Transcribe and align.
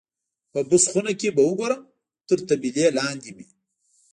په 0.51 0.59
بوس 0.69 0.83
خونه 0.91 1.11
کې 1.19 1.29
به 1.35 1.41
وګورم، 1.47 1.81
تر 2.27 2.39
طبیلې 2.47 2.85
لاندې 2.97 3.31
مې. 3.35 3.45